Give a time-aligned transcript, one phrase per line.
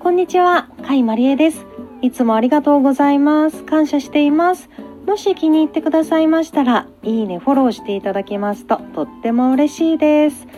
[0.00, 1.64] こんにちは、甲斐まりえです。
[2.02, 3.62] いつもありがとうございます。
[3.62, 4.68] 感謝しています。
[5.06, 10.48] もし気に入ってくださいましたら、いいね、フォローしていただけますととっても嬉しいです。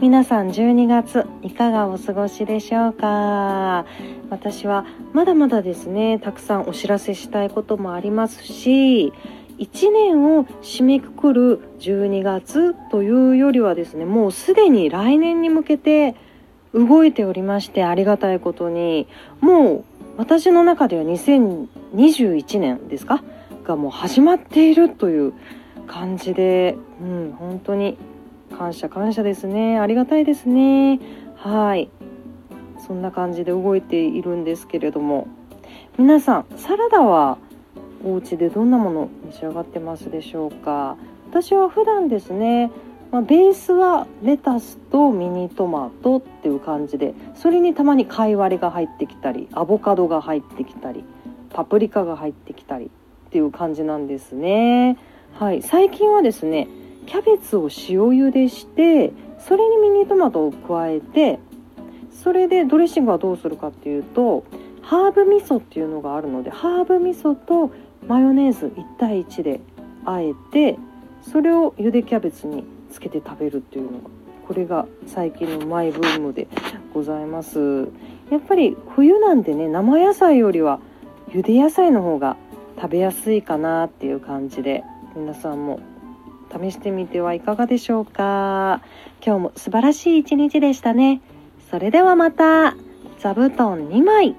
[0.00, 3.84] 皆さん12月いかがお過ごしでしょうか？
[4.30, 9.12] 私はまだまだですねたくさんお知らせしたいこともありますし
[9.60, 16.16] 1年を締めくくる12月というよりはですねもうすでに来年に向けて
[16.72, 19.06] 動いておりましてありがたいことに
[19.40, 19.84] もう
[20.16, 23.22] 私の中では2021年ですか
[23.64, 25.34] がもう始まっているという
[25.86, 27.98] 感じで、うん、本当に
[28.56, 29.78] 感謝感謝ですね。
[29.78, 31.00] ありがたいですね。
[31.36, 31.88] はい。
[32.86, 35.28] そんな感じで動いているんですけれども。
[35.98, 37.38] 皆さんサラダは
[38.04, 40.96] お家でどんなもの召し上がってますでしょうか？
[41.30, 42.70] 私は普段ですね、
[43.12, 51.04] まあ、ベースはレタスとミニトマトっていう感じでそれにたまに貝割れが入ってきたりアボカドが入ってきたり
[51.50, 52.88] パプリカが入ってきたりっ
[53.30, 54.96] ていう感じなんですね。
[55.34, 55.62] はい。
[55.62, 56.68] 最近はですね
[57.06, 57.68] キャベツを塩
[58.10, 61.38] 茹でしてそれにミニトマトを加えて
[62.10, 64.44] それでドレッシングはどうするかっていうと
[64.82, 67.70] ハーブ味噌っていうのがあるのでハーブ味噌と
[68.06, 69.60] マヨネーズ1対1で
[70.04, 70.78] あえて
[71.22, 74.10] それを茹でキャベツにつけて食べるっていうのが
[74.48, 76.48] これが最近のマイブームで
[76.92, 77.88] ございます。
[78.30, 80.80] やっぱり冬なんでね生野菜よりは
[81.28, 82.36] 茹で野菜の方が
[82.76, 84.82] 食べやすいかなっていう感じで
[85.14, 85.80] 皆さんも
[86.52, 88.80] 試してみてはいかがでしょうか。
[89.24, 91.20] 今日も素晴らしい一日でしたね。
[91.70, 92.74] それではまた
[93.18, 94.34] 座布団2枚。